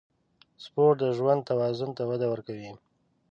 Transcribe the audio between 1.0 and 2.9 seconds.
د ژوند توازن ته وده ورکوي.